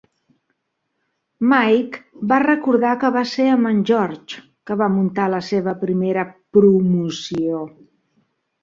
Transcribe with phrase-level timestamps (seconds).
[1.51, 6.27] Mike va recordar que va ser amb en George que va muntar la seva primera
[6.59, 7.63] "promoció".